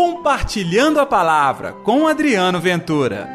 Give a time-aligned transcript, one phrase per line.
[0.00, 3.28] Compartilhando a Palavra com Adriano Ventura.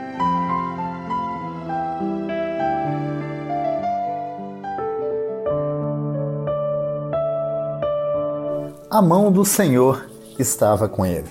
[8.89, 10.05] A mão do Senhor
[10.39, 11.27] estava com ele.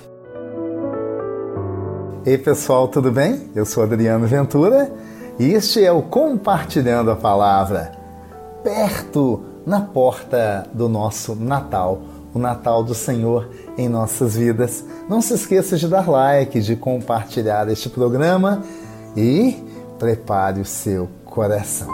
[2.27, 3.51] Ei pessoal, tudo bem?
[3.55, 4.93] Eu sou Adriano Ventura
[5.39, 7.93] e este é o Compartilhando a Palavra,
[8.63, 12.03] perto na porta do nosso Natal
[12.35, 14.85] o Natal do Senhor em nossas vidas.
[15.09, 18.63] Não se esqueça de dar like, de compartilhar este programa
[19.17, 19.63] e
[19.99, 21.89] prepare o seu coração.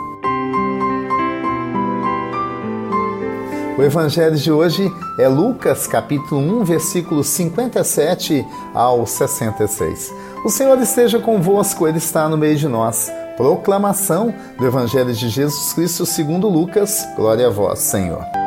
[3.79, 10.13] O evangelho de hoje é Lucas, capítulo 1, versículos 57 ao 66.
[10.45, 13.09] O Senhor esteja convosco, ele está no meio de nós.
[13.37, 17.07] Proclamação do evangelho de Jesus Cristo segundo Lucas.
[17.15, 18.38] Glória a vós, Senhor.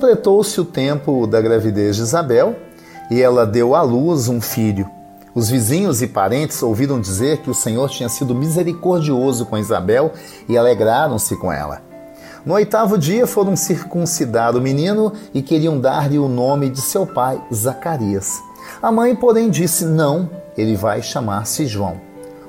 [0.00, 2.56] Completou-se o tempo da gravidez de Isabel
[3.10, 4.88] e ela deu à luz um filho.
[5.34, 10.10] Os vizinhos e parentes ouviram dizer que o Senhor tinha sido misericordioso com Isabel
[10.48, 11.82] e alegraram-se com ela.
[12.46, 17.38] No oitavo dia foram circuncidar o menino e queriam dar-lhe o nome de seu pai,
[17.52, 18.40] Zacarias.
[18.80, 22.00] A mãe, porém, disse: Não, ele vai chamar-se João.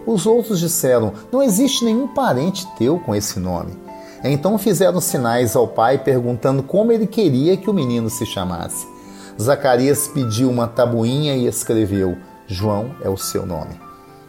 [0.07, 3.77] Os outros disseram: Não existe nenhum parente teu com esse nome.
[4.23, 8.87] Então fizeram sinais ao pai perguntando como ele queria que o menino se chamasse.
[9.39, 13.79] Zacarias pediu uma tabuinha e escreveu: João é o seu nome.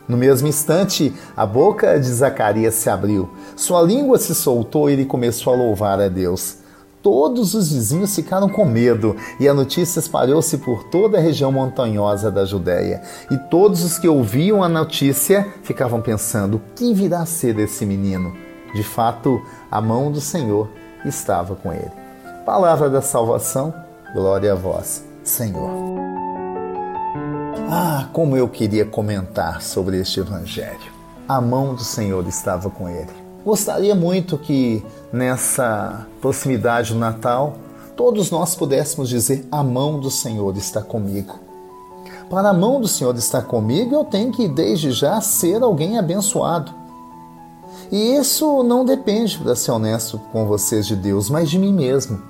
[0.08, 5.04] No mesmo instante, a boca de Zacarias se abriu, sua língua se soltou e ele
[5.04, 6.56] começou a louvar a Deus.
[7.02, 12.30] Todos os vizinhos ficaram com medo e a notícia espalhou-se por toda a região montanhosa
[12.30, 13.02] da Judéia.
[13.30, 17.84] E todos os que ouviam a notícia ficavam pensando: o que virá a ser desse
[17.84, 18.51] menino?
[18.74, 20.68] De fato, a mão do Senhor
[21.04, 21.90] estava com ele.
[22.44, 23.72] Palavra da salvação,
[24.14, 25.70] glória a vós, Senhor.
[27.70, 30.92] Ah, como eu queria comentar sobre este evangelho.
[31.28, 33.10] A mão do Senhor estava com ele.
[33.44, 37.56] Gostaria muito que nessa proximidade do Natal
[37.96, 41.38] todos nós pudéssemos dizer: A mão do Senhor está comigo.
[42.28, 46.72] Para a mão do Senhor estar comigo, eu tenho que desde já ser alguém abençoado.
[47.92, 52.22] E isso não depende, para ser honesto com vocês, de Deus, mas de mim mesmo.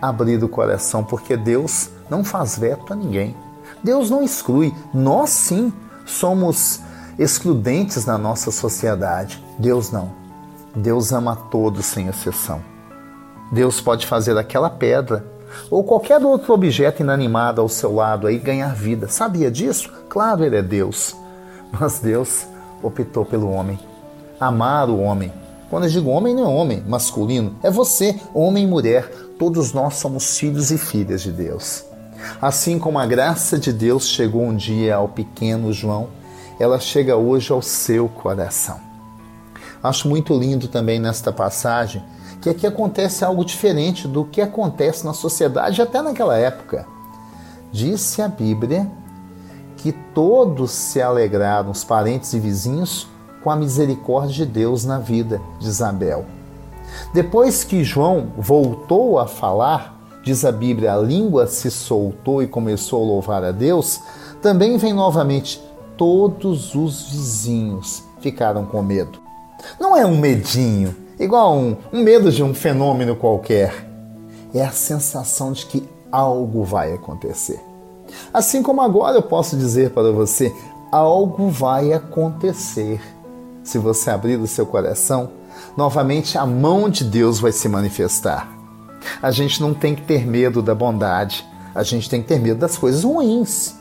[0.00, 3.36] Abrir o coração, porque Deus não faz veto a ninguém.
[3.82, 4.72] Deus não exclui.
[4.94, 5.72] Nós sim
[6.06, 6.80] somos
[7.18, 9.42] excludentes na nossa sociedade.
[9.58, 10.12] Deus não.
[10.72, 12.62] Deus ama todos sem exceção.
[13.50, 15.26] Deus pode fazer aquela pedra
[15.68, 19.08] ou qualquer outro objeto inanimado ao seu lado aí ganhar vida.
[19.08, 19.92] Sabia disso?
[20.08, 21.16] Claro, ele é Deus.
[21.72, 22.46] Mas Deus
[22.82, 23.91] optou pelo homem
[24.46, 25.32] amar o homem.
[25.70, 29.10] Quando eu digo homem, não é homem masculino, é você, homem e mulher.
[29.38, 31.84] Todos nós somos filhos e filhas de Deus.
[32.40, 36.08] Assim como a graça de Deus chegou um dia ao pequeno João,
[36.60, 38.78] ela chega hoje ao seu coração.
[39.82, 42.02] Acho muito lindo também nesta passagem
[42.40, 46.86] que aqui acontece algo diferente do que acontece na sociedade até naquela época.
[47.72, 48.90] Disse a Bíblia
[49.76, 53.08] que todos se alegraram, os parentes e vizinhos,
[53.42, 56.24] com a misericórdia de Deus na vida de Isabel.
[57.12, 63.02] Depois que João voltou a falar, diz a Bíblia, a língua se soltou e começou
[63.02, 64.00] a louvar a Deus,
[64.40, 65.62] também vem novamente
[65.96, 69.20] todos os vizinhos ficaram com medo.
[69.78, 73.88] Não é um medinho, igual um, um medo de um fenômeno qualquer.
[74.54, 77.60] É a sensação de que algo vai acontecer.
[78.32, 80.54] Assim como agora eu posso dizer para você,
[80.90, 83.00] algo vai acontecer
[83.62, 85.30] se você abrir o seu coração,
[85.76, 88.48] novamente a mão de Deus vai se manifestar.
[89.20, 92.60] A gente não tem que ter medo da bondade, a gente tem que ter medo
[92.60, 93.74] das coisas ruins.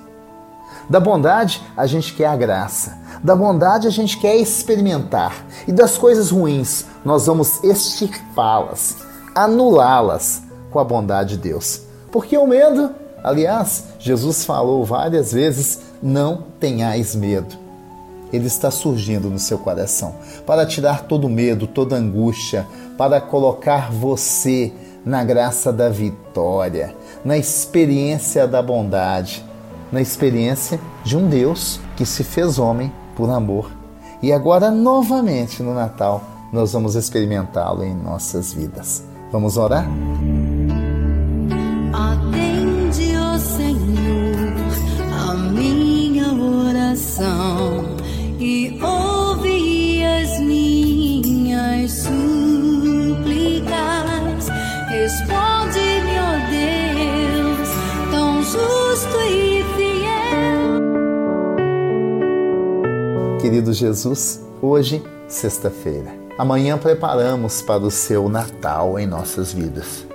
[0.90, 2.98] Da bondade, a gente quer a graça.
[3.24, 5.46] Da bondade, a gente quer experimentar.
[5.68, 8.98] E das coisas ruins, nós vamos extirpá-las,
[9.34, 11.82] anulá-las com a bondade de Deus.
[12.12, 12.92] Porque o medo,
[13.24, 17.71] aliás, Jesus falou várias vezes: não tenhais medo
[18.32, 22.68] ele está surgindo no seu coração para tirar todo medo, toda angústia,
[22.98, 24.72] para colocar você
[25.06, 26.96] na graça da vitória,
[27.26, 29.44] na experiência da bondade,
[29.92, 33.72] na experiência de um Deus que se fez homem por amor.
[34.22, 36.24] E agora, novamente no Natal,
[36.54, 39.04] nós vamos experimentá-lo em nossas vidas.
[39.32, 39.88] Vamos orar?
[41.94, 42.41] Atende,
[63.42, 66.14] Menino Jesus, hoje, sexta-feira.
[66.38, 70.06] Amanhã preparamos para o seu Natal em nossas vidas.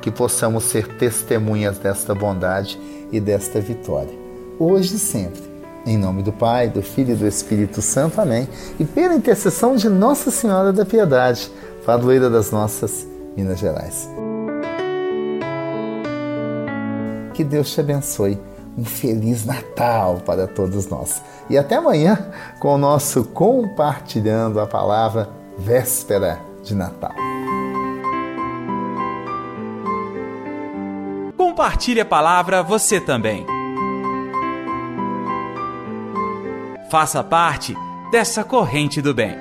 [0.00, 2.80] Que possamos ser testemunhas desta bondade
[3.10, 4.16] e desta vitória,
[4.60, 5.42] hoje e sempre.
[5.84, 8.20] Em nome do Pai, do Filho e do Espírito Santo.
[8.20, 8.48] Amém.
[8.78, 11.50] E pela intercessão de Nossa Senhora da Piedade,
[11.84, 13.04] padroeira das nossas
[13.36, 14.08] Minas Gerais.
[17.34, 18.38] Que Deus te abençoe.
[18.76, 21.22] Um feliz Natal para todos nós.
[21.50, 25.28] E até amanhã com o nosso Compartilhando a Palavra
[25.58, 27.12] Véspera de Natal.
[31.36, 33.46] Compartilhe a palavra você também.
[36.90, 37.76] Faça parte
[38.10, 39.34] dessa corrente do bem.